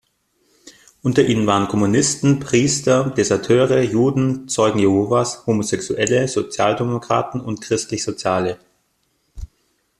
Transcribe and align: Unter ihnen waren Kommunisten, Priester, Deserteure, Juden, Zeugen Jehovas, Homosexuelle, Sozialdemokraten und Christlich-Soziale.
Unter 1.03 1.21
ihnen 1.27 1.45
waren 1.45 1.67
Kommunisten, 1.67 2.39
Priester, 2.39 3.11
Deserteure, 3.11 3.83
Juden, 3.83 4.47
Zeugen 4.47 4.79
Jehovas, 4.79 5.45
Homosexuelle, 5.45 6.27
Sozialdemokraten 6.27 7.39
und 7.39 7.61
Christlich-Soziale. 7.61 8.57